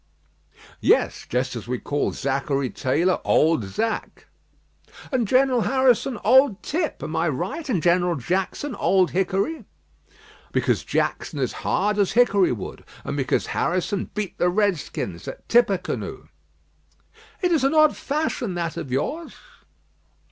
[0.79, 4.25] "Yes; just as we call Zachary Taylor 'Old Zach.'"
[5.11, 7.69] "And General Harrison, 'Old Tip;' am I right?
[7.69, 9.63] and General Jackson, 'Old Hickory?'"
[10.51, 16.29] "Because Jackson is hard as hickory wood; and because Harrison beat the redskins at Tippecanoe."
[17.43, 19.35] "It is an odd fashion that of yours."